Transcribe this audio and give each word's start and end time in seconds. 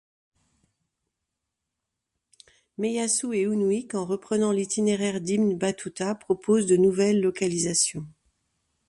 Meillassoux 2.79 3.33
et 3.33 3.43
Hunwick, 3.45 3.93
en 3.93 4.03
reprenant 4.03 4.51
l'itinéraire 4.51 5.21
d'Ibn 5.21 5.53
Battuta, 5.55 6.15
proposent 6.15 6.65
de 6.65 6.75
nouvelles 6.75 7.21
localisations. 7.21 8.07